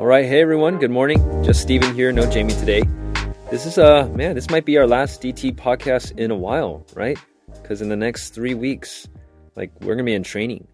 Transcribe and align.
All 0.00 0.06
right, 0.06 0.24
hey 0.24 0.40
everyone, 0.40 0.78
good 0.78 0.90
morning. 0.90 1.44
Just 1.44 1.60
Steven 1.60 1.94
here, 1.94 2.10
no 2.10 2.24
Jamie 2.30 2.54
today. 2.54 2.80
This 3.50 3.66
is 3.66 3.76
uh 3.76 4.08
man, 4.14 4.34
this 4.34 4.48
might 4.48 4.64
be 4.64 4.78
our 4.78 4.86
last 4.86 5.20
DT 5.20 5.56
podcast 5.56 6.18
in 6.18 6.30
a 6.30 6.34
while, 6.34 6.86
right? 6.94 7.18
Because 7.52 7.82
in 7.82 7.90
the 7.90 7.96
next 7.96 8.30
three 8.30 8.54
weeks, 8.54 9.08
like 9.56 9.70
we're 9.82 9.94
gonna 9.94 10.04
be 10.04 10.14
in 10.14 10.22
training. 10.22 10.66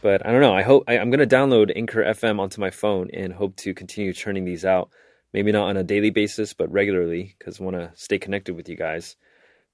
But 0.00 0.26
I 0.26 0.32
don't 0.32 0.40
know. 0.40 0.52
I 0.52 0.62
hope 0.62 0.82
I, 0.88 0.94
am 0.94 1.10
gonna 1.10 1.28
download 1.28 1.70
Anchor 1.76 2.02
FM 2.02 2.40
onto 2.40 2.60
my 2.60 2.70
phone 2.70 3.08
and 3.14 3.32
hope 3.32 3.54
to 3.58 3.72
continue 3.72 4.12
churning 4.12 4.44
these 4.44 4.64
out. 4.64 4.90
Maybe 5.32 5.52
not 5.52 5.68
on 5.68 5.76
a 5.76 5.84
daily 5.84 6.10
basis, 6.10 6.52
but 6.52 6.68
regularly, 6.72 7.36
because 7.38 7.60
I 7.60 7.62
want 7.64 7.76
to 7.76 7.92
stay 7.94 8.18
connected 8.18 8.56
with 8.56 8.68
you 8.68 8.74
guys. 8.74 9.14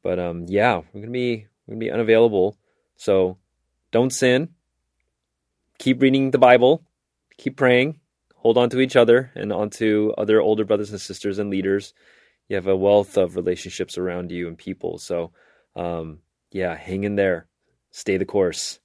But 0.03 0.19
um, 0.19 0.45
yeah, 0.49 0.83
we're 0.93 1.01
gonna 1.01 1.13
be 1.13 1.47
we're 1.67 1.77
gonna 1.77 1.81
be 1.81 1.91
unavailable. 1.91 2.59
So 2.97 3.39
don't 3.91 4.13
sin. 4.13 4.51
Keep 5.79 6.03
reading 6.03 6.31
the 6.31 6.37
Bible. 6.37 6.85
Keep 7.39 7.57
praying 7.57 8.01
hold 8.39 8.59
on 8.59 8.71
to 8.71 8.81
each 8.81 8.97
other 8.97 9.31
and 9.35 9.53
onto 9.53 10.13
other 10.17 10.41
older 10.41 10.65
brothers 10.65 10.91
and 10.91 11.01
sisters 11.01 11.39
and 11.39 11.51
leaders. 11.51 11.93
You 12.49 12.57
have 12.57 12.67
a 12.67 12.77
wealth 12.77 13.17
of 13.17 13.37
relationships 13.37 13.99
around 13.99 14.31
you 14.31 14.49
and 14.49 14.57
people. 14.57 14.99
So, 14.99 15.33
um, 15.77 16.21
yeah, 16.51 16.75
hang 16.77 17.05
in 17.05 17.17
there, 17.17 17.47
stay 17.91 18.17
the 18.17 18.25
course. 18.25 18.81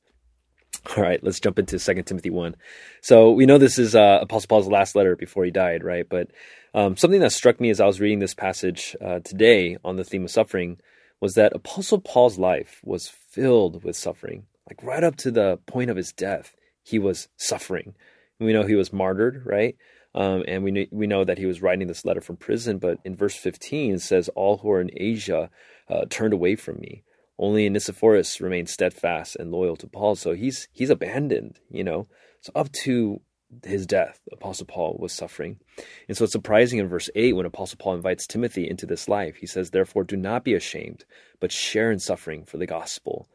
All 0.97 1.03
right, 1.03 1.23
let's 1.23 1.39
jump 1.39 1.59
into 1.59 1.79
Second 1.79 2.05
Timothy 2.05 2.29
1. 2.29 2.55
So 3.01 3.31
we 3.31 3.45
know 3.45 3.57
this 3.57 3.79
is 3.79 3.95
uh, 3.95 4.19
Apostle 4.21 4.47
Paul's 4.47 4.67
last 4.67 4.95
letter 4.95 5.15
before 5.15 5.45
he 5.45 5.51
died, 5.51 5.83
right? 5.83 6.07
But 6.09 6.31
um, 6.73 6.97
something 6.97 7.21
that 7.21 7.31
struck 7.31 7.61
me 7.61 7.69
as 7.69 7.79
I 7.79 7.85
was 7.85 8.01
reading 8.01 8.19
this 8.19 8.33
passage 8.33 8.95
uh, 8.99 9.19
today 9.19 9.77
on 9.85 9.95
the 9.95 10.03
theme 10.03 10.25
of 10.25 10.31
suffering 10.31 10.79
was 11.21 11.35
that 11.35 11.55
Apostle 11.55 12.01
Paul's 12.01 12.37
life 12.37 12.81
was 12.83 13.07
filled 13.07 13.83
with 13.83 13.95
suffering. 13.95 14.45
Like 14.67 14.83
right 14.83 15.03
up 15.03 15.15
to 15.17 15.31
the 15.31 15.59
point 15.67 15.89
of 15.89 15.95
his 15.95 16.11
death, 16.11 16.55
he 16.81 16.99
was 16.99 17.29
suffering. 17.37 17.95
We 18.39 18.53
know 18.53 18.63
he 18.63 18.75
was 18.75 18.93
martyred, 18.93 19.43
right? 19.45 19.75
Um, 20.15 20.43
and 20.47 20.63
we 20.63 20.71
know, 20.71 20.85
we 20.91 21.07
know 21.07 21.23
that 21.23 21.37
he 21.37 21.45
was 21.45 21.61
writing 21.61 21.87
this 21.87 22.05
letter 22.05 22.21
from 22.21 22.37
prison. 22.37 22.77
But 22.77 22.99
in 23.03 23.15
verse 23.15 23.35
15, 23.35 23.95
it 23.95 24.01
says, 24.01 24.29
All 24.29 24.57
who 24.57 24.71
are 24.71 24.81
in 24.81 24.91
Asia 24.95 25.49
uh, 25.89 26.05
turned 26.09 26.33
away 26.33 26.55
from 26.55 26.79
me. 26.79 27.03
Only 27.39 27.65
Onesiphorus 27.65 28.39
remained 28.39 28.69
steadfast 28.69 29.35
and 29.37 29.51
loyal 29.51 29.75
to 29.77 29.87
Paul. 29.87 30.15
So 30.15 30.33
he's 30.33 30.67
he's 30.71 30.91
abandoned, 30.91 31.59
you 31.69 31.83
know. 31.83 32.07
So 32.41 32.51
up 32.55 32.71
to 32.83 33.21
his 33.63 33.85
death, 33.85 34.19
Apostle 34.31 34.65
Paul 34.65 34.97
was 34.99 35.13
suffering. 35.13 35.59
And 36.07 36.17
so 36.17 36.23
it's 36.23 36.33
surprising 36.33 36.79
in 36.79 36.87
verse 36.87 37.09
8 37.15 37.33
when 37.33 37.45
Apostle 37.45 37.77
Paul 37.77 37.95
invites 37.95 38.27
Timothy 38.27 38.67
into 38.67 38.85
this 38.85 39.07
life. 39.07 39.35
He 39.35 39.47
says, 39.47 39.69
Therefore, 39.69 40.03
do 40.03 40.15
not 40.15 40.43
be 40.43 40.53
ashamed, 40.53 41.05
but 41.39 41.51
share 41.51 41.91
in 41.91 41.99
suffering 41.99 42.45
for 42.45 42.57
the 42.57 42.65
gospel. 42.65 43.27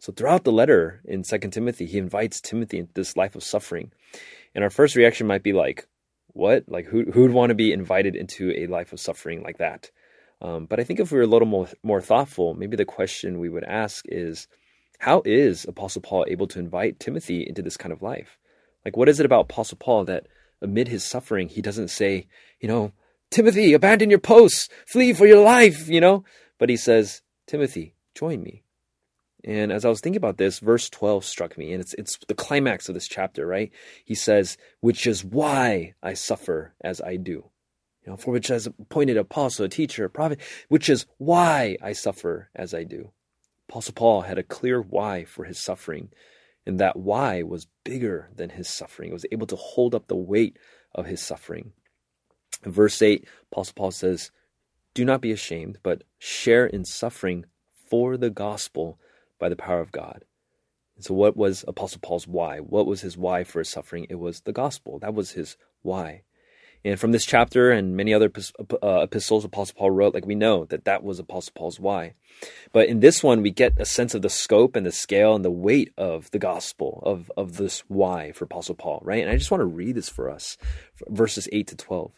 So 0.00 0.12
throughout 0.12 0.44
the 0.44 0.52
letter 0.52 1.00
in 1.04 1.24
Second 1.24 1.50
Timothy, 1.50 1.86
he 1.86 1.98
invites 1.98 2.40
Timothy 2.40 2.78
into 2.78 2.92
this 2.94 3.16
life 3.16 3.34
of 3.34 3.42
suffering. 3.42 3.90
And 4.54 4.62
our 4.62 4.70
first 4.70 4.96
reaction 4.96 5.26
might 5.26 5.42
be 5.42 5.52
like, 5.52 5.86
what? 6.28 6.64
Like, 6.68 6.86
who 6.86 7.04
who'd 7.10 7.32
want 7.32 7.50
to 7.50 7.54
be 7.54 7.72
invited 7.72 8.14
into 8.14 8.52
a 8.52 8.66
life 8.66 8.92
of 8.92 9.00
suffering 9.00 9.42
like 9.42 9.58
that? 9.58 9.90
Um, 10.40 10.66
but 10.66 10.78
I 10.78 10.84
think 10.84 11.00
if 11.00 11.10
we 11.10 11.18
were 11.18 11.24
a 11.24 11.28
little 11.28 11.48
more 11.48 11.68
more 11.82 12.00
thoughtful, 12.00 12.54
maybe 12.54 12.76
the 12.76 12.84
question 12.84 13.40
we 13.40 13.48
would 13.48 13.64
ask 13.64 14.04
is, 14.08 14.46
how 14.98 15.22
is 15.24 15.64
Apostle 15.64 16.02
Paul 16.02 16.26
able 16.28 16.46
to 16.48 16.60
invite 16.60 17.00
Timothy 17.00 17.44
into 17.46 17.62
this 17.62 17.76
kind 17.76 17.92
of 17.92 18.02
life? 18.02 18.38
Like, 18.84 18.96
what 18.96 19.08
is 19.08 19.18
it 19.18 19.26
about 19.26 19.50
Apostle 19.50 19.78
Paul 19.78 20.04
that 20.04 20.26
amid 20.62 20.88
his 20.88 21.04
suffering, 21.04 21.48
he 21.48 21.62
doesn't 21.62 21.88
say, 21.88 22.26
you 22.60 22.68
know, 22.68 22.92
Timothy, 23.30 23.72
abandon 23.72 24.10
your 24.10 24.18
posts, 24.18 24.68
flee 24.86 25.12
for 25.12 25.26
your 25.26 25.42
life, 25.42 25.88
you 25.88 26.00
know? 26.00 26.24
But 26.58 26.68
he 26.68 26.76
says, 26.76 27.22
Timothy, 27.46 27.94
join 28.14 28.42
me. 28.42 28.62
And 29.44 29.70
as 29.70 29.84
I 29.84 29.88
was 29.88 30.00
thinking 30.00 30.16
about 30.16 30.36
this, 30.36 30.58
verse 30.58 30.90
12 30.90 31.24
struck 31.24 31.56
me, 31.56 31.72
and 31.72 31.80
it's 31.80 31.94
it's 31.94 32.18
the 32.26 32.34
climax 32.34 32.88
of 32.88 32.94
this 32.94 33.06
chapter, 33.06 33.46
right? 33.46 33.70
He 34.04 34.14
says, 34.14 34.56
"Which 34.80 35.06
is 35.06 35.24
why 35.24 35.94
I 36.02 36.14
suffer 36.14 36.74
as 36.80 37.00
I 37.00 37.16
do." 37.16 37.50
You 38.04 38.12
know, 38.12 38.16
for 38.16 38.32
which 38.32 38.48
has 38.48 38.66
appointed 38.66 39.16
apostle, 39.16 39.66
a 39.66 39.68
teacher, 39.68 40.04
a 40.04 40.10
prophet, 40.10 40.40
which 40.68 40.88
is 40.88 41.06
why 41.18 41.76
I 41.80 41.92
suffer 41.92 42.50
as 42.54 42.74
I 42.74 42.84
do. 42.84 43.12
Apostle 43.68 43.94
Paul 43.94 44.22
had 44.22 44.38
a 44.38 44.42
clear 44.42 44.80
why 44.80 45.24
for 45.24 45.44
his 45.44 45.58
suffering, 45.58 46.10
and 46.66 46.80
that 46.80 46.96
why 46.96 47.42
was 47.42 47.68
bigger 47.84 48.30
than 48.34 48.50
his 48.50 48.68
suffering. 48.68 49.10
It 49.10 49.14
was 49.14 49.26
able 49.30 49.46
to 49.48 49.56
hold 49.56 49.94
up 49.94 50.08
the 50.08 50.16
weight 50.16 50.58
of 50.94 51.06
his 51.06 51.20
suffering. 51.20 51.72
In 52.64 52.72
verse 52.72 53.00
8, 53.00 53.26
Apostle 53.52 53.74
Paul 53.76 53.90
says, 53.90 54.30
Do 54.94 55.04
not 55.04 55.20
be 55.20 55.30
ashamed, 55.30 55.78
but 55.82 56.02
share 56.18 56.66
in 56.66 56.84
suffering 56.84 57.44
for 57.88 58.16
the 58.16 58.30
gospel 58.30 58.98
by 59.38 59.48
the 59.48 59.56
power 59.56 59.80
of 59.80 59.92
God. 59.92 60.24
And 60.96 61.04
so, 61.04 61.14
what 61.14 61.36
was 61.36 61.64
Apostle 61.68 62.00
Paul's 62.02 62.26
why? 62.26 62.58
What 62.58 62.86
was 62.86 63.02
his 63.02 63.16
why 63.16 63.44
for 63.44 63.60
his 63.60 63.68
suffering? 63.68 64.06
It 64.10 64.16
was 64.16 64.40
the 64.40 64.52
gospel. 64.52 64.98
That 64.98 65.14
was 65.14 65.32
his 65.32 65.56
why. 65.82 66.22
And 66.84 66.98
from 66.98 67.12
this 67.12 67.26
chapter 67.26 67.70
and 67.70 67.96
many 67.96 68.14
other 68.14 68.30
uh, 68.82 69.00
epistles 69.02 69.44
Apostle 69.44 69.74
Paul 69.76 69.90
wrote, 69.90 70.14
like 70.14 70.26
we 70.26 70.34
know 70.34 70.64
that 70.66 70.84
that 70.84 71.02
was 71.02 71.18
Apostle 71.18 71.52
Paul's 71.56 71.80
why. 71.80 72.14
But 72.72 72.88
in 72.88 73.00
this 73.00 73.22
one, 73.22 73.42
we 73.42 73.50
get 73.50 73.80
a 73.80 73.84
sense 73.84 74.14
of 74.14 74.22
the 74.22 74.30
scope 74.30 74.76
and 74.76 74.86
the 74.86 74.92
scale 74.92 75.34
and 75.34 75.44
the 75.44 75.50
weight 75.50 75.92
of 75.96 76.30
the 76.30 76.38
gospel 76.38 77.02
of 77.04 77.30
of 77.36 77.56
this 77.56 77.80
why 77.88 78.32
for 78.32 78.44
Apostle 78.44 78.74
Paul, 78.74 79.00
right? 79.04 79.22
And 79.22 79.30
I 79.30 79.36
just 79.36 79.50
want 79.50 79.60
to 79.60 79.66
read 79.66 79.96
this 79.96 80.08
for 80.08 80.30
us, 80.30 80.56
verses 81.08 81.48
eight 81.52 81.66
to 81.68 81.76
twelve. 81.76 82.17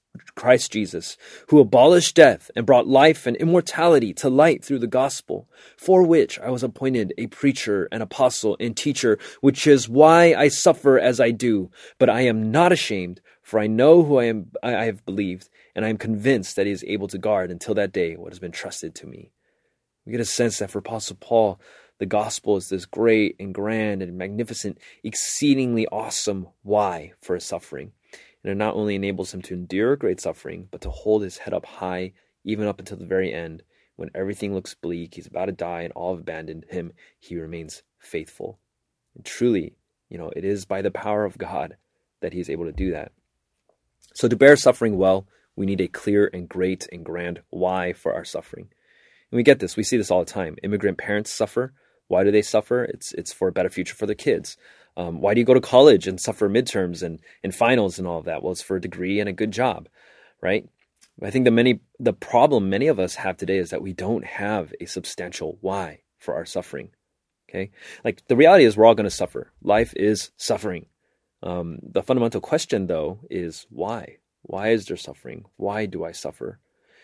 Christ 0.35 0.71
Jesus, 0.71 1.17
who 1.47 1.59
abolished 1.59 2.15
death 2.15 2.51
and 2.55 2.65
brought 2.65 2.87
life 2.87 3.25
and 3.25 3.37
immortality 3.37 4.13
to 4.15 4.29
light 4.29 4.63
through 4.63 4.79
the 4.79 4.87
gospel, 4.87 5.47
for 5.77 6.03
which 6.03 6.39
I 6.39 6.49
was 6.49 6.63
appointed 6.63 7.13
a 7.17 7.27
preacher, 7.27 7.87
an 7.91 8.01
apostle, 8.01 8.57
and 8.59 8.75
teacher, 8.75 9.17
which 9.41 9.67
is 9.67 9.87
why 9.87 10.33
I 10.33 10.47
suffer 10.47 10.99
as 10.99 11.19
I 11.19 11.31
do. 11.31 11.71
But 11.97 12.09
I 12.09 12.21
am 12.21 12.51
not 12.51 12.71
ashamed, 12.71 13.21
for 13.41 13.59
I 13.59 13.67
know 13.67 14.03
who 14.03 14.17
I 14.17 14.25
am 14.25 14.51
I 14.63 14.85
have 14.85 15.05
believed, 15.05 15.49
and 15.75 15.85
I 15.85 15.89
am 15.89 15.97
convinced 15.97 16.55
that 16.55 16.65
he 16.65 16.71
is 16.71 16.83
able 16.85 17.07
to 17.09 17.17
guard 17.17 17.51
until 17.51 17.75
that 17.75 17.93
day 17.93 18.15
what 18.15 18.31
has 18.31 18.39
been 18.39 18.51
trusted 18.51 18.95
to 18.95 19.07
me. 19.07 19.31
We 20.05 20.11
get 20.11 20.21
a 20.21 20.25
sense 20.25 20.59
that 20.59 20.71
for 20.71 20.79
Apostle 20.79 21.17
Paul, 21.19 21.59
the 21.99 22.05
gospel 22.07 22.57
is 22.57 22.69
this 22.69 22.85
great 22.85 23.35
and 23.39 23.53
grand 23.53 24.01
and 24.01 24.17
magnificent, 24.17 24.79
exceedingly 25.03 25.85
awesome 25.87 26.47
why 26.63 27.13
for 27.21 27.35
his 27.35 27.45
suffering. 27.45 27.91
And 28.43 28.51
it 28.51 28.55
not 28.55 28.75
only 28.75 28.95
enables 28.95 29.33
him 29.33 29.41
to 29.43 29.53
endure 29.53 29.95
great 29.95 30.19
suffering, 30.19 30.67
but 30.71 30.81
to 30.81 30.89
hold 30.89 31.23
his 31.23 31.39
head 31.39 31.53
up 31.53 31.65
high, 31.65 32.13
even 32.43 32.67
up 32.67 32.79
until 32.79 32.97
the 32.97 33.05
very 33.05 33.33
end. 33.33 33.63
When 33.95 34.09
everything 34.15 34.53
looks 34.53 34.73
bleak, 34.73 35.13
he's 35.15 35.27
about 35.27 35.45
to 35.45 35.51
die, 35.51 35.81
and 35.81 35.93
all 35.93 36.13
have 36.13 36.21
abandoned 36.21 36.65
him, 36.69 36.93
he 37.19 37.37
remains 37.37 37.83
faithful. 37.99 38.57
And 39.15 39.23
truly, 39.23 39.75
you 40.09 40.17
know, 40.17 40.31
it 40.35 40.43
is 40.43 40.65
by 40.65 40.81
the 40.81 40.91
power 40.91 41.23
of 41.23 41.37
God 41.37 41.77
that 42.21 42.33
he 42.33 42.39
is 42.39 42.49
able 42.49 42.65
to 42.65 42.71
do 42.71 42.91
that. 42.91 43.11
So, 44.13 44.27
to 44.27 44.35
bear 44.35 44.55
suffering 44.55 44.97
well, 44.97 45.27
we 45.55 45.65
need 45.65 45.81
a 45.81 45.87
clear 45.87 46.29
and 46.33 46.49
great 46.49 46.87
and 46.91 47.05
grand 47.05 47.41
why 47.49 47.93
for 47.93 48.13
our 48.13 48.25
suffering. 48.25 48.69
And 49.31 49.37
we 49.37 49.43
get 49.43 49.59
this, 49.59 49.77
we 49.77 49.83
see 49.83 49.97
this 49.97 50.11
all 50.11 50.23
the 50.23 50.31
time. 50.31 50.57
Immigrant 50.63 50.97
parents 50.97 51.31
suffer. 51.31 51.73
Why 52.07 52.23
do 52.23 52.31
they 52.31 52.41
suffer? 52.41 52.83
It's, 52.83 53.13
it's 53.13 53.31
for 53.31 53.47
a 53.47 53.53
better 53.53 53.69
future 53.69 53.95
for 53.95 54.05
their 54.05 54.15
kids. 54.15 54.57
Um, 54.97 55.21
why 55.21 55.33
do 55.33 55.39
you 55.39 55.45
go 55.45 55.53
to 55.53 55.61
college 55.61 56.07
and 56.07 56.19
suffer 56.19 56.49
midterms 56.49 57.01
and, 57.01 57.19
and 57.43 57.55
finals 57.55 57.97
and 57.97 58.07
all 58.07 58.19
of 58.19 58.25
that? 58.25 58.43
Well, 58.43 58.51
it's 58.51 58.61
for 58.61 58.75
a 58.75 58.81
degree 58.81 59.19
and 59.19 59.29
a 59.29 59.33
good 59.33 59.51
job, 59.51 59.87
right? 60.41 60.67
I 61.23 61.29
think 61.29 61.45
the 61.45 61.51
many 61.51 61.81
the 61.99 62.13
problem 62.13 62.69
many 62.69 62.87
of 62.87 62.99
us 62.99 63.15
have 63.15 63.37
today 63.37 63.57
is 63.57 63.69
that 63.69 63.81
we 63.81 63.93
don't 63.93 64.25
have 64.25 64.73
a 64.79 64.85
substantial 64.85 65.57
why 65.61 66.01
for 66.17 66.33
our 66.33 66.45
suffering. 66.45 66.89
Okay, 67.49 67.71
like 68.03 68.25
the 68.27 68.35
reality 68.35 68.65
is 68.65 68.75
we're 68.77 68.85
all 68.85 68.95
going 68.95 69.03
to 69.03 69.11
suffer. 69.11 69.51
Life 69.61 69.93
is 69.95 70.31
suffering. 70.37 70.85
Um, 71.43 71.79
the 71.83 72.03
fundamental 72.03 72.41
question, 72.41 72.87
though, 72.87 73.19
is 73.29 73.67
why? 73.69 74.17
Why 74.43 74.69
is 74.69 74.85
there 74.85 74.97
suffering? 74.97 75.45
Why 75.57 75.85
do 75.85 76.03
I 76.03 76.11
suffer? 76.11 76.59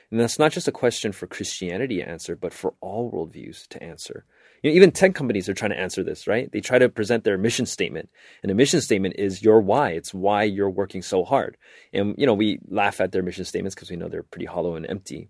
And 0.09 0.19
that's 0.19 0.39
not 0.39 0.51
just 0.51 0.67
a 0.67 0.71
question 0.71 1.11
for 1.11 1.27
Christianity 1.27 1.97
to 1.97 2.07
answer, 2.07 2.35
but 2.35 2.53
for 2.53 2.75
all 2.79 3.11
worldviews 3.11 3.67
to 3.69 3.83
answer. 3.83 4.25
You 4.61 4.71
know, 4.71 4.75
even 4.75 4.91
tech 4.91 5.13
companies 5.13 5.47
are 5.47 5.53
trying 5.53 5.71
to 5.71 5.79
answer 5.79 6.03
this, 6.03 6.27
right? 6.27 6.51
They 6.51 6.61
try 6.61 6.79
to 6.79 6.89
present 6.89 7.23
their 7.23 7.37
mission 7.37 7.65
statement, 7.65 8.09
and 8.41 8.49
the 8.49 8.55
mission 8.55 8.81
statement 8.81 9.15
is 9.17 9.43
your 9.43 9.61
why. 9.61 9.91
It's 9.91 10.13
why 10.13 10.43
you're 10.43 10.69
working 10.69 11.01
so 11.01 11.23
hard. 11.23 11.57
And 11.93 12.15
you 12.17 12.25
know, 12.25 12.33
we 12.33 12.59
laugh 12.67 12.99
at 12.99 13.11
their 13.11 13.23
mission 13.23 13.45
statements 13.45 13.75
because 13.75 13.89
we 13.89 13.95
know 13.95 14.07
they're 14.07 14.23
pretty 14.23 14.45
hollow 14.45 14.75
and 14.75 14.89
empty. 14.89 15.29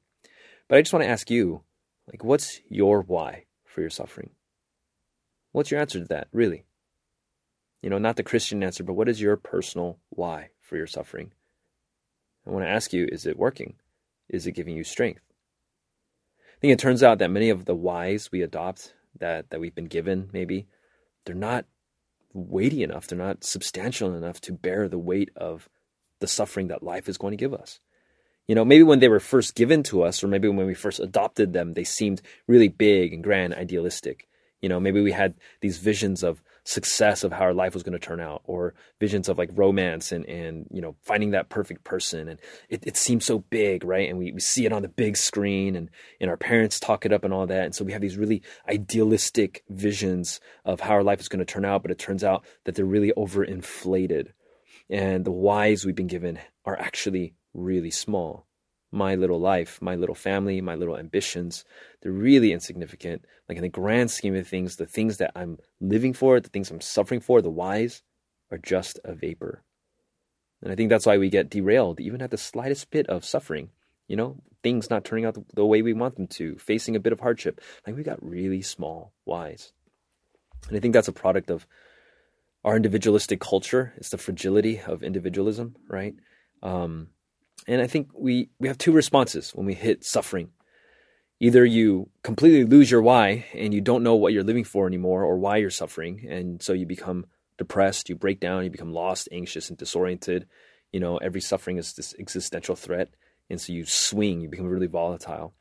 But 0.68 0.78
I 0.78 0.82
just 0.82 0.94
want 0.94 1.04
to 1.04 1.10
ask 1.10 1.30
you, 1.30 1.64
like, 2.08 2.24
what's 2.24 2.62
your 2.70 3.02
why 3.02 3.46
for 3.66 3.82
your 3.82 3.90
suffering? 3.90 4.32
What's 5.52 5.72
your 5.72 5.80
answer 5.80 6.00
to 6.00 6.06
that, 6.06 6.28
really? 6.32 6.66
You 7.82 7.90
know, 7.90 7.98
not 7.98 8.16
the 8.16 8.24
Christian 8.24 8.64
answer, 8.64 8.84
but 8.84 8.94
what 8.94 9.10
is 9.10 9.22
your 9.22 9.38
personal 9.38 10.00
why 10.10 10.50
for 10.62 10.78
your 10.78 10.88
suffering? 10.88 11.32
I 12.46 12.52
want 12.52 12.66
to 12.66 12.70
ask 12.70 12.94
you, 12.94 13.08
is 13.12 13.26
it 13.26 13.38
working? 13.38 13.76
Is 14.30 14.48
it 14.48 14.54
giving 14.54 14.76
you 14.76 14.84
strength? 14.84 15.22
I 16.58 16.60
think 16.60 16.74
it 16.74 16.80
turns 16.80 17.04
out 17.04 17.20
that 17.20 17.30
many 17.30 17.50
of 17.50 17.66
the 17.66 17.76
whys 17.76 18.32
we 18.32 18.42
adopt 18.42 18.94
that 19.20 19.50
that 19.50 19.60
we've 19.60 19.76
been 19.76 19.86
given, 19.86 20.30
maybe 20.34 20.68
they're 21.26 21.36
not 21.36 21.66
weighty 22.34 22.84
enough. 22.84 23.08
They're 23.08 23.18
not 23.18 23.44
substantial 23.44 24.16
enough 24.16 24.40
to 24.42 24.54
bear 24.54 24.88
the 24.88 24.98
weight 24.98 25.30
of 25.36 25.70
the 26.20 26.28
suffering 26.28 26.68
that 26.68 26.84
life 26.84 27.10
is 27.10 27.18
going 27.18 27.32
to 27.32 27.38
give 27.38 27.54
us. 27.54 27.80
You 28.48 28.56
know, 28.56 28.64
maybe 28.64 28.84
when 28.84 29.00
they 29.00 29.10
were 29.10 29.20
first 29.20 29.56
given 29.56 29.84
to 29.84 30.04
us, 30.04 30.24
or 30.24 30.28
maybe 30.28 30.48
when 30.48 30.66
we 30.66 30.74
first 30.74 31.00
adopted 31.00 31.52
them, 31.52 31.74
they 31.74 31.84
seemed 31.84 32.22
really 32.48 32.70
big 32.70 33.14
and 33.14 33.24
grand, 33.24 33.54
idealistic. 33.54 34.28
You 34.62 34.70
know, 34.70 34.80
maybe 34.80 35.02
we 35.02 35.12
had 35.12 35.36
these 35.62 35.78
visions 35.78 36.24
of 36.24 36.42
success 36.68 37.24
of 37.24 37.32
how 37.32 37.46
our 37.46 37.54
life 37.54 37.74
was 37.74 37.82
going 37.82 37.98
to 37.98 38.00
turn 38.00 38.20
out, 38.20 38.42
or 38.44 38.74
visions 39.00 39.30
of 39.30 39.38
like 39.38 39.50
romance 39.54 40.12
and 40.12 40.26
and 40.26 40.68
you 40.70 40.82
know 40.82 40.96
finding 41.02 41.32
that 41.32 41.50
perfect 41.50 41.86
person, 41.86 42.28
and 42.28 42.40
it, 42.70 42.86
it 42.86 42.98
seems 42.98 43.26
so 43.26 43.40
big, 43.40 43.86
right? 43.86 44.10
And 44.10 44.18
we, 44.18 44.34
we 44.34 44.40
see 44.42 44.66
it 44.66 44.74
on 44.74 44.82
the 44.82 44.90
big 44.90 45.16
screen, 45.16 45.76
and 45.76 45.90
and 46.20 46.30
our 46.30 46.38
parents 46.38 46.80
talk 46.80 47.06
it 47.06 47.14
up 47.14 47.24
and 47.24 47.34
all 47.34 47.48
that, 47.48 47.66
and 47.66 47.76
so 47.76 47.86
we 47.86 47.94
have 47.94 48.02
these 48.02 48.18
really 48.18 48.42
idealistic 48.68 49.64
visions 49.70 50.42
of 50.66 50.82
how 50.82 50.94
our 50.94 51.04
life 51.04 51.22
is 51.22 51.30
going 51.30 51.40
to 51.40 51.46
turn 51.46 51.66
out, 51.66 51.84
but 51.84 51.92
it 51.92 52.00
turns 52.00 52.24
out 52.24 52.46
that 52.66 52.76
they're 52.76 52.86
really 52.86 53.14
overinflated, 53.16 54.34
and 54.90 55.24
the 55.24 55.32
whys 55.32 55.86
we've 55.86 55.96
been 55.96 56.08
given 56.08 56.40
are 56.66 56.78
actually 56.78 57.36
really 57.54 57.92
small. 57.92 58.47
My 58.92 59.16
little 59.16 59.40
life, 59.40 59.82
my 59.82 59.96
little 59.96 60.16
family, 60.16 60.62
my 60.62 60.76
little 60.76 60.98
ambitions, 60.98 61.66
they're 62.02 62.12
really 62.12 62.54
insignificant. 62.54 63.26
Like 63.50 63.58
in 63.58 63.64
the 63.64 63.70
grand 63.70 64.12
scheme 64.12 64.36
of 64.36 64.48
things, 64.48 64.78
the 64.78 64.86
things 64.86 65.18
that 65.18 65.32
I'm 65.36 65.58
living 65.82 66.14
for, 66.14 66.40
the 66.40 66.50
things 66.50 66.72
I'm 66.72 66.82
suffering 66.82 67.20
for, 67.20 67.42
the 67.42 67.50
whys, 67.50 68.04
are 68.52 68.58
just 68.58 69.00
a 69.04 69.14
vapor. 69.14 69.64
And 70.62 70.72
I 70.72 70.76
think 70.76 70.90
that's 70.90 71.06
why 71.06 71.18
we 71.18 71.30
get 71.30 71.50
derailed, 71.50 72.00
even 72.00 72.22
at 72.22 72.32
the 72.32 72.38
slightest 72.38 72.90
bit 72.90 73.08
of 73.08 73.26
suffering. 73.26 73.70
You 74.08 74.16
know, 74.16 74.38
things 74.64 74.90
not 74.90 75.06
turning 75.06 75.26
out 75.26 75.38
the, 75.54 75.66
way 75.66 75.82
we 75.82 75.94
want 75.94 76.16
them 76.16 76.28
to, 76.28 76.58
facing 76.58 76.96
a 76.96 77.00
bit 77.00 77.14
of 77.14 77.20
hardship. 77.20 77.62
Like 77.86 77.96
we 77.96 78.04
got 78.04 78.24
really 78.24 78.62
small 78.62 79.14
whys. 79.26 79.74
And 80.68 80.78
I 80.78 80.80
think 80.80 80.94
that's 80.94 81.08
a 81.08 81.14
product 81.14 81.50
of 81.50 81.68
our 82.64 82.76
individualistic 82.76 83.40
culture. 83.40 83.94
It's 83.98 84.10
the 84.10 84.18
fragility 84.18 84.80
of 84.80 85.04
individualism, 85.04 85.76
right? 85.88 86.16
Um, 86.64 87.10
and 87.68 87.82
I 87.82 87.88
think 87.88 88.10
we, 88.14 88.50
we 88.60 88.68
have 88.68 88.78
two 88.78 88.92
responses 88.92 89.52
when 89.52 89.66
we 89.66 89.74
hit 89.74 90.06
suffering. 90.06 90.50
Either 91.40 91.66
you 91.66 92.10
completely 92.24 92.64
lose 92.64 92.90
your 92.90 93.02
why 93.02 93.46
and 93.54 93.74
you 93.74 93.82
don't 93.82 94.04
know 94.04 94.16
what 94.16 94.34
you're 94.34 94.44
living 94.44 94.64
for 94.64 94.88
anymore 94.88 95.24
or 95.24 95.38
why 95.38 95.58
you're 95.58 95.70
suffering. 95.70 96.26
And 96.28 96.62
so 96.62 96.74
you 96.74 96.86
become 96.86 97.26
depressed, 97.58 98.10
you 98.10 98.16
break 98.16 98.40
down, 98.40 98.64
you 98.64 98.70
become 98.70 98.94
lost, 98.94 99.30
anxious, 99.32 99.70
and 99.70 99.78
disoriented. 99.78 100.48
You 100.92 101.00
know, 101.00 101.18
every 101.18 101.42
suffering 101.42 101.78
is 101.78 101.94
this 101.94 102.16
existential 102.18 102.76
threat. 102.76 103.10
And 103.50 103.62
so 103.62 103.74
you 103.74 103.86
swing, 103.86 104.42
you 104.42 104.50
become 104.50 104.68
really 104.68 104.88
volatile. 104.88 105.54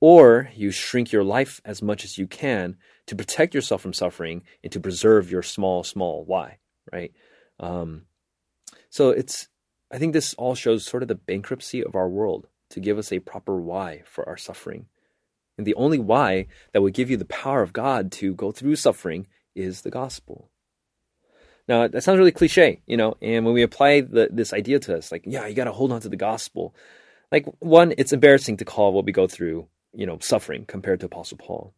Or 0.00 0.50
you 0.54 0.70
shrink 0.70 1.10
your 1.10 1.24
life 1.24 1.60
as 1.64 1.82
much 1.82 2.04
as 2.04 2.16
you 2.16 2.26
can 2.26 2.76
to 3.06 3.16
protect 3.16 3.54
yourself 3.54 3.82
from 3.82 3.92
suffering 3.92 4.42
and 4.62 4.72
to 4.72 4.80
preserve 4.80 5.30
your 5.30 5.42
small, 5.42 5.84
small 5.84 6.24
why, 6.24 6.58
right? 6.92 7.12
Um, 7.58 8.02
so 8.90 9.10
it's 9.10 9.48
I 9.90 9.98
think 9.98 10.12
this 10.12 10.34
all 10.34 10.54
shows 10.54 10.84
sort 10.84 11.02
of 11.02 11.08
the 11.08 11.14
bankruptcy 11.14 11.84
of 11.84 11.94
our 11.94 12.08
world 12.08 12.46
to 12.70 12.80
give 12.80 12.98
us 12.98 13.12
a 13.12 13.18
proper 13.18 13.60
why 13.60 14.02
for 14.04 14.28
our 14.28 14.36
suffering. 14.36 14.86
And 15.58 15.66
the 15.66 15.74
only 15.74 15.98
why 15.98 16.46
that 16.72 16.80
would 16.80 16.94
give 16.94 17.10
you 17.10 17.16
the 17.16 17.24
power 17.24 17.62
of 17.62 17.72
God 17.72 18.12
to 18.12 18.34
go 18.34 18.52
through 18.52 18.76
suffering 18.76 19.26
is 19.54 19.82
the 19.82 19.90
gospel. 19.90 20.48
Now, 21.68 21.86
that 21.86 22.02
sounds 22.02 22.18
really 22.18 22.32
cliche, 22.32 22.80
you 22.86 22.96
know, 22.96 23.16
and 23.20 23.44
when 23.44 23.54
we 23.54 23.62
apply 23.62 24.00
the, 24.00 24.28
this 24.32 24.52
idea 24.52 24.78
to 24.80 24.96
us, 24.96 25.12
like, 25.12 25.22
yeah, 25.26 25.46
you 25.46 25.54
got 25.54 25.64
to 25.64 25.72
hold 25.72 25.92
on 25.92 26.00
to 26.00 26.08
the 26.08 26.16
gospel. 26.16 26.74
Like, 27.30 27.46
one, 27.60 27.94
it's 27.98 28.12
embarrassing 28.12 28.56
to 28.56 28.64
call 28.64 28.92
what 28.92 29.04
we 29.04 29.12
go 29.12 29.28
through, 29.28 29.68
you 29.92 30.06
know, 30.06 30.18
suffering 30.20 30.64
compared 30.64 31.00
to 31.00 31.06
Apostle 31.06 31.38
Paul. 31.38 31.74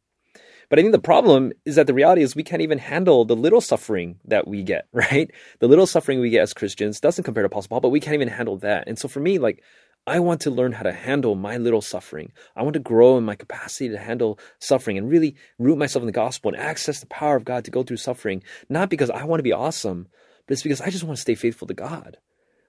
But 0.73 0.79
I 0.79 0.83
think 0.85 0.93
the 0.93 1.01
problem 1.01 1.53
is 1.67 1.75
that 1.75 1.87
the 1.87 1.93
reality 1.93 2.23
is 2.23 2.35
we 2.35 2.43
can't 2.43 2.63
even 2.63 2.79
handle 2.79 3.27
the 3.27 3.37
little 3.37 3.61
suffering 3.61 4.19
that 4.25 4.49
we 4.49 4.63
get, 4.63 4.89
right? 4.95 5.31
The 5.59 5.69
little 5.69 5.87
suffering 5.87 6.19
we 6.19 6.31
get 6.31 6.41
as 6.41 6.55
Christians 6.55 6.99
doesn't 6.99 7.25
compare 7.25 7.43
to 7.43 7.49
Apostle 7.49 7.69
Paul, 7.69 7.81
but 7.81 7.91
we 7.91 8.01
can't 8.01 8.15
even 8.15 8.29
handle 8.29 8.57
that. 8.57 8.85
And 8.87 8.99
so 8.99 9.07
for 9.07 9.21
me, 9.21 9.39
like, 9.39 9.63
I 10.07 10.19
want 10.21 10.41
to 10.41 10.51
learn 10.51 10.73
how 10.73 10.85
to 10.85 10.93
handle 10.95 11.35
my 11.35 11.59
little 11.59 11.83
suffering. 11.83 12.33
I 12.57 12.63
want 12.63 12.73
to 12.73 12.81
grow 12.81 13.19
in 13.19 13.25
my 13.25 13.35
capacity 13.35 13.91
to 13.91 13.99
handle 13.99 14.39
suffering 14.61 14.97
and 14.97 15.11
really 15.11 15.37
root 15.59 15.77
myself 15.77 16.05
in 16.05 16.07
the 16.07 16.13
gospel 16.13 16.51
and 16.51 16.59
access 16.59 17.01
the 17.01 17.07
power 17.07 17.37
of 17.37 17.45
God 17.45 17.67
to 17.67 17.71
go 17.71 17.83
through 17.83 17.99
suffering, 17.99 18.43
not 18.71 18.89
because 18.89 19.11
I 19.11 19.25
want 19.25 19.41
to 19.41 19.45
be 19.45 19.53
awesome, 19.53 20.09
but 20.47 20.55
it's 20.55 20.63
because 20.63 20.81
I 20.81 20.89
just 20.89 21.05
want 21.05 21.19
to 21.19 21.23
stay 21.23 21.35
faithful 21.35 21.69
to 21.69 21.75
God. 21.75 22.17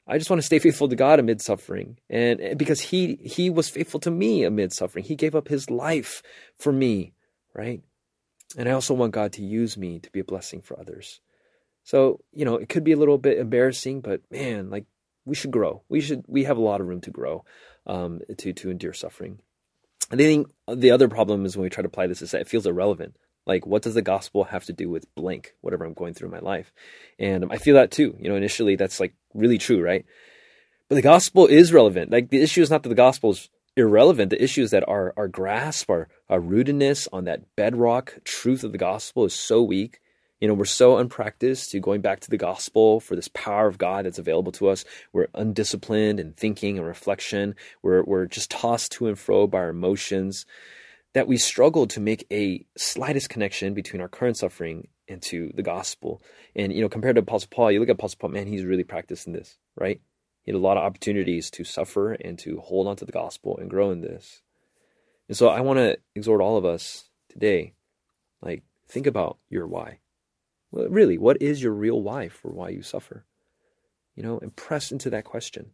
I 0.06 0.18
just 0.18 0.30
want 0.30 0.42
to 0.42 0.46
stay 0.46 0.60
faithful 0.60 0.90
to 0.90 0.98
God 0.98 1.22
amid 1.22 1.40
suffering. 1.40 2.00
And 2.10 2.58
because 2.58 2.82
he 2.82 3.18
he 3.24 3.50
was 3.50 3.70
faithful 3.70 4.02
to 4.02 4.12
me 4.12 4.44
amid 4.44 4.74
suffering. 4.74 5.06
He 5.06 5.16
gave 5.16 5.36
up 5.36 5.48
his 5.48 5.70
life 5.70 6.22
for 6.60 6.74
me, 6.74 7.14
right? 7.56 7.82
And 8.58 8.70
I 8.70 8.74
also 8.74 8.94
want 8.94 9.14
God 9.14 9.34
to 9.34 9.44
use 9.44 9.78
me 9.78 10.00
to 10.00 10.12
be 10.12 10.20
a 10.20 10.24
blessing 10.24 10.62
for 10.62 10.80
others. 10.80 11.20
So, 11.84 12.22
you 12.32 12.46
know, 12.46 12.56
it 12.56 12.70
could 12.70 12.84
be 12.84 12.92
a 12.92 12.98
little 12.98 13.18
bit 13.18 13.40
embarrassing, 13.40 14.02
but 14.02 14.22
man, 14.32 14.70
like 14.70 14.86
we 15.26 15.36
should 15.36 15.52
grow. 15.52 15.84
We 15.90 16.02
should 16.02 16.24
we 16.28 16.44
have 16.46 16.58
a 16.58 16.62
lot 16.62 16.82
of 16.82 16.88
room 16.88 17.02
to 17.02 17.12
grow, 17.12 17.44
um, 17.86 18.22
to 18.38 18.54
to 18.54 18.70
endure 18.70 18.94
suffering. 18.94 19.40
And 20.12 20.22
I 20.22 20.24
think 20.24 20.48
the 20.72 20.92
other 20.92 21.08
problem 21.08 21.46
is 21.46 21.58
when 21.58 21.64
we 21.64 21.70
try 21.70 21.82
to 21.82 21.88
apply 21.88 22.08
this 22.08 22.22
is 22.22 22.32
that 22.32 22.42
it 22.42 22.48
feels 22.48 22.66
irrelevant. 22.66 23.16
Like, 23.46 23.66
what 23.66 23.82
does 23.82 23.94
the 23.94 24.02
gospel 24.02 24.46
have 24.46 24.64
to 24.66 24.74
do 24.74 24.90
with 24.90 25.14
blank, 25.16 25.54
whatever 25.62 25.84
I'm 25.84 25.94
going 25.94 26.14
through 26.14 26.30
in 26.30 26.34
my 26.34 26.40
life? 26.40 26.72
And 27.20 27.46
I 27.52 27.58
feel 27.58 27.76
that 27.76 27.92
too. 27.92 28.16
You 28.20 28.30
know, 28.30 28.36
initially 28.36 28.76
that's 28.76 29.00
like 29.00 29.14
really 29.34 29.58
true, 29.58 29.82
right? 29.82 30.06
But 30.88 30.96
the 30.96 31.02
gospel 31.02 31.48
is 31.48 31.74
relevant. 31.74 32.12
Like 32.12 32.30
the 32.30 32.42
issue 32.42 32.62
is 32.62 32.70
not 32.70 32.84
that 32.84 32.90
the 32.90 32.96
gospel 32.96 33.32
is 33.32 33.50
irrelevant. 33.76 34.30
The 34.30 34.44
issue 34.44 34.62
is 34.62 34.72
that 34.72 34.88
our, 34.88 35.14
our 35.18 35.28
grasp, 35.28 35.90
our, 35.90 36.08
our 36.30 36.40
rootedness 36.40 37.08
on 37.12 37.26
that 37.26 37.56
bedrock 37.56 38.20
truth 38.24 38.64
of 38.64 38.72
the 38.72 38.78
gospel 38.78 39.26
is 39.26 39.34
so 39.34 39.62
weak. 39.64 40.00
You 40.40 40.48
know, 40.50 40.56
we're 40.56 40.66
so 40.66 40.98
unpracticed 40.98 41.72
to 41.72 41.80
going 41.80 42.02
back 42.02 42.20
to 42.22 42.30
the 42.30 42.38
gospel 42.38 43.00
for 43.00 43.16
this 43.16 43.30
power 43.30 43.68
of 43.68 43.78
God 43.78 44.06
that's 44.06 44.20
available 44.20 44.52
to 44.54 44.68
us. 44.68 44.84
We're 45.14 45.30
undisciplined 45.34 46.20
in 46.20 46.34
thinking 46.34 46.78
and 46.78 46.86
reflection. 46.86 47.56
We're, 47.82 48.04
we're 48.04 48.26
just 48.26 48.52
tossed 48.52 48.92
to 48.94 49.08
and 49.08 49.18
fro 49.18 49.48
by 49.48 49.60
our 49.60 49.70
emotions 49.70 50.46
that 51.14 51.28
we 51.28 51.38
struggle 51.38 51.88
to 51.88 52.00
make 52.00 52.26
a 52.32 52.66
slightest 52.78 53.30
connection 53.30 53.74
between 53.74 54.02
our 54.02 54.10
current 54.10 54.38
suffering 54.38 54.88
and 55.08 55.22
to 55.22 55.52
the 55.56 55.64
gospel. 55.64 56.22
And, 56.56 56.74
you 56.74 56.82
know, 56.82 56.90
compared 56.90 57.16
to 57.16 57.22
Apostle 57.22 57.50
Paul, 57.52 57.72
you 57.72 57.80
look 57.80 57.90
at 57.90 57.94
Apostle 57.96 58.18
Paul, 58.20 58.32
man, 58.32 58.48
he's 58.48 58.66
really 58.66 58.84
practicing 58.84 59.32
this, 59.32 59.58
right? 59.76 60.02
He 60.44 60.52
had 60.52 60.58
a 60.58 60.62
lot 60.62 60.78
of 60.78 60.84
opportunities 60.84 61.50
to 61.52 61.64
suffer 61.64 62.14
and 62.14 62.38
to 62.40 62.60
hold 62.60 62.88
on 62.88 62.96
to 62.98 63.06
the 63.06 63.12
gospel 63.12 63.58
and 63.58 63.70
grow 63.70 63.92
in 63.92 64.02
this. 64.02 64.42
And 65.28 65.38
so 65.38 65.48
I 65.48 65.62
want 65.62 65.80
to 65.80 65.98
exhort 66.16 66.42
all 66.42 66.58
of 66.58 66.66
us 66.66 67.06
today, 67.30 67.74
like, 68.42 68.64
think 68.88 69.08
about 69.08 69.38
your 69.50 69.66
why. 69.66 70.00
Well, 70.72 70.90
really, 70.90 71.18
what 71.18 71.42
is 71.42 71.64
your 71.64 71.72
real 71.72 72.02
why 72.02 72.28
for 72.28 72.52
why 72.52 72.70
you 72.70 72.82
suffer? 72.82 73.26
You 74.16 74.24
know, 74.24 74.38
and 74.40 74.56
press 74.56 74.92
into 74.92 75.10
that 75.12 75.24
question 75.24 75.72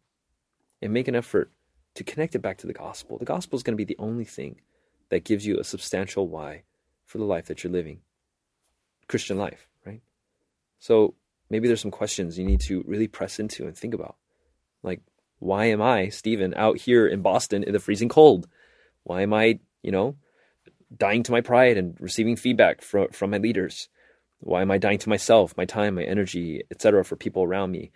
and 0.82 0.94
make 0.94 1.08
an 1.08 1.16
effort 1.16 1.52
to 1.96 2.04
connect 2.04 2.36
it 2.36 2.40
back 2.40 2.58
to 2.60 2.68
the 2.68 2.74
gospel. 2.74 3.18
The 3.18 3.26
gospel 3.26 3.58
is 3.58 3.64
going 3.64 3.74
to 3.74 3.84
be 3.84 3.92
the 3.92 4.00
only 4.00 4.24
thing 4.24 4.62
that 5.10 5.24
gives 5.24 5.46
you 5.46 5.60
a 5.60 5.64
substantial 5.64 6.28
why 6.28 6.64
for 7.06 7.18
the 7.18 7.26
life 7.26 7.48
that 7.48 7.64
you're 7.64 7.74
living. 7.74 8.02
Christian 9.08 9.38
life, 9.38 9.68
right? 9.86 10.02
So 10.78 11.16
maybe 11.50 11.68
there's 11.68 11.82
some 11.82 11.90
questions 11.90 12.38
you 12.38 12.46
need 12.46 12.62
to 12.62 12.84
really 12.86 13.08
press 13.08 13.40
into 13.40 13.66
and 13.66 13.76
think 13.76 13.96
about. 13.96 14.16
Like, 14.84 15.02
why 15.40 15.66
am 15.66 15.82
I, 15.82 16.10
Stephen, 16.10 16.54
out 16.56 16.78
here 16.78 17.08
in 17.08 17.22
Boston 17.22 17.64
in 17.64 17.74
the 17.74 17.80
freezing 17.80 18.10
cold? 18.10 18.48
Why 19.04 19.22
am 19.22 19.34
I, 19.34 19.60
you 19.82 19.92
know, 19.92 20.16
dying 20.96 21.24
to 21.24 21.32
my 21.32 21.42
pride 21.42 21.78
and 21.78 21.96
receiving 22.00 22.36
feedback 22.36 22.82
from 22.82 23.10
from 23.10 23.32
my 23.32 23.38
leaders? 23.38 23.90
Why 24.40 24.62
am 24.62 24.72
I 24.72 24.78
dying 24.78 25.00
to 25.00 25.10
myself, 25.10 25.56
my 25.58 25.66
time, 25.66 25.96
my 25.96 26.04
energy, 26.04 26.64
etc., 26.72 27.04
for 27.04 27.16
people 27.16 27.44
around 27.44 27.72
me? 27.72 27.92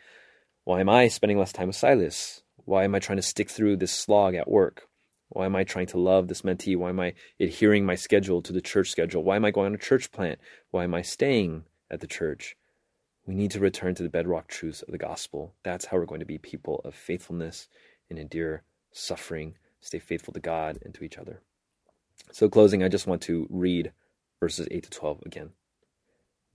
Why 0.65 0.81
am 0.81 0.89
I 0.89 1.07
spending 1.07 1.37
less 1.37 1.53
time 1.53 1.67
with 1.67 1.75
Silas? 1.75 2.41
Why 2.65 2.83
am 2.83 2.95
I 2.95 2.99
trying 2.99 3.17
to 3.17 3.21
stick 3.21 3.49
through 3.49 3.77
this 3.77 3.91
slog 3.91 4.35
at 4.35 4.49
work? 4.49 4.87
Why 5.29 5.45
am 5.45 5.55
I 5.55 5.63
trying 5.63 5.87
to 5.87 5.97
love 5.97 6.27
this 6.27 6.43
mentee? 6.43 6.77
Why 6.77 6.89
am 6.89 6.99
I 6.99 7.13
adhering 7.39 7.85
my 7.85 7.95
schedule 7.95 8.41
to 8.43 8.53
the 8.53 8.61
church 8.61 8.91
schedule? 8.91 9.23
Why 9.23 9.35
am 9.35 9.45
I 9.45 9.51
going 9.51 9.67
on 9.67 9.75
a 9.75 9.79
church 9.79 10.11
plant? 10.11 10.39
Why 10.71 10.83
am 10.83 10.93
I 10.93 11.01
staying 11.01 11.63
at 11.89 12.01
the 12.01 12.07
church? 12.07 12.55
We 13.25 13.35
need 13.35 13.51
to 13.51 13.59
return 13.59 13.95
to 13.95 14.03
the 14.03 14.09
bedrock 14.09 14.47
truths 14.47 14.81
of 14.81 14.91
the 14.91 14.97
gospel. 14.97 15.53
That's 15.63 15.85
how 15.85 15.97
we're 15.97 16.05
going 16.05 16.19
to 16.19 16.25
be 16.25 16.37
people 16.37 16.81
of 16.83 16.93
faithfulness 16.93 17.69
and 18.09 18.19
endure 18.19 18.63
suffering, 18.91 19.55
stay 19.79 19.99
faithful 19.99 20.33
to 20.33 20.39
God 20.39 20.79
and 20.83 20.93
to 20.93 21.03
each 21.03 21.17
other. 21.17 21.41
So, 22.31 22.49
closing, 22.49 22.83
I 22.83 22.89
just 22.89 23.07
want 23.07 23.21
to 23.23 23.47
read 23.49 23.93
verses 24.39 24.67
8 24.69 24.83
to 24.83 24.89
12 24.89 25.23
again. 25.25 25.51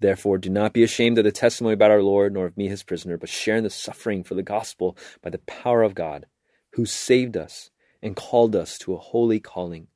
Therefore, 0.00 0.38
do 0.38 0.50
not 0.50 0.72
be 0.72 0.82
ashamed 0.82 1.18
of 1.18 1.24
the 1.24 1.32
testimony 1.32 1.74
about 1.74 1.90
our 1.90 2.02
Lord, 2.02 2.34
nor 2.34 2.46
of 2.46 2.56
me, 2.56 2.68
his 2.68 2.82
prisoner, 2.82 3.16
but 3.16 3.28
share 3.28 3.56
in 3.56 3.64
the 3.64 3.70
suffering 3.70 4.22
for 4.22 4.34
the 4.34 4.42
gospel 4.42 4.96
by 5.22 5.30
the 5.30 5.38
power 5.38 5.82
of 5.82 5.94
God, 5.94 6.26
who 6.74 6.84
saved 6.84 7.36
us 7.36 7.70
and 8.02 8.14
called 8.14 8.54
us 8.54 8.78
to 8.78 8.94
a 8.94 8.98
holy 8.98 9.40
calling 9.40 9.88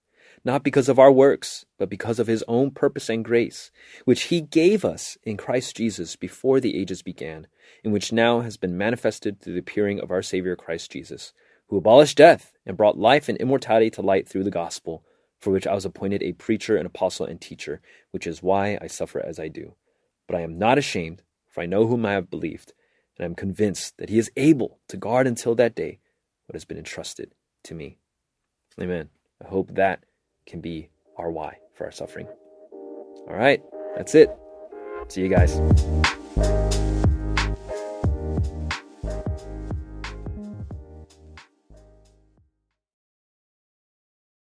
not 0.45 0.65
because 0.65 0.89
of 0.89 0.99
our 0.99 1.13
works, 1.13 1.65
but 1.79 1.89
because 1.89 2.19
of 2.19 2.27
his 2.27 2.45
own 2.49 2.71
purpose 2.71 3.09
and 3.09 3.25
grace, 3.25 3.71
which 4.05 4.25
he 4.25 4.41
gave 4.41 4.85
us 4.85 5.17
in 5.23 5.37
Christ 5.37 5.77
Jesus 5.77 6.17
before 6.17 6.59
the 6.59 6.77
ages 6.77 7.03
began, 7.03 7.47
and 7.85 7.93
which 7.93 8.13
now 8.13 8.41
has 8.41 8.57
been 8.57 8.77
manifested 8.77 9.41
through 9.41 9.55
the 9.55 9.61
appearing 9.61 10.01
of 10.01 10.11
our 10.11 10.23
Savior 10.23 10.57
Christ 10.57 10.91
Jesus, 10.91 11.33
who 11.69 11.77
abolished 11.77 12.19
death 12.19 12.53
and 12.67 12.77
brought 12.77 12.99
life 12.99 13.29
and 13.29 13.39
immortality 13.39 13.91
to 13.91 14.03
light 14.03 14.29
through 14.29 14.45
the 14.45 14.51
gospel, 14.51 15.05
for 15.39 15.51
which 15.51 15.67
I 15.67 15.75
was 15.75 15.85
appointed 15.85 16.23
a 16.23 16.33
preacher 16.33 16.77
and 16.77 16.87
apostle 16.87 17.27
and 17.27 17.41
teacher, 17.41 17.81
which 18.11 18.27
is 18.27 18.43
why 18.43 18.79
I 18.81 18.89
suffer 18.89 19.25
as 19.25 19.39
I 19.39 19.49
do. 19.49 19.75
But 20.27 20.37
I 20.37 20.41
am 20.41 20.59
not 20.59 20.79
ashamed, 20.79 21.23
for 21.49 21.63
I 21.63 21.67
know 21.67 21.87
whom 21.87 22.05
I 22.05 22.13
have 22.13 22.31
believed, 22.31 22.73
and 23.17 23.25
I 23.25 23.27
am 23.27 23.35
convinced 23.35 23.99
that 23.99 24.09
he 24.09 24.19
is 24.19 24.31
able 24.37 24.81
to 24.89 24.97
guard 24.97 25.27
until 25.27 25.55
that 25.55 25.75
day 25.75 26.01
what 26.47 26.55
has 26.55 26.65
been 26.65 26.79
entrusted 26.79 27.33
to 27.65 27.75
me. 27.75 27.99
Amen. 28.81 29.11
I 29.45 29.49
hope 29.49 29.75
that 29.75 30.05
can 30.47 30.61
be 30.61 30.89
our 31.17 31.31
why 31.31 31.59
for 31.75 31.85
our 31.85 31.93
suffering. 31.93 32.27
All 33.29 33.37
right, 33.37 33.63
that's 33.97 34.15
it. 34.15 34.31
See 35.09 35.21
you 35.21 35.29
guys. 35.29 35.61